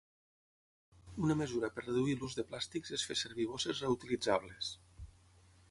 [1.25, 4.75] Una mesura per reduir l'ús de plàstics és fer servir bosses reutilitzables.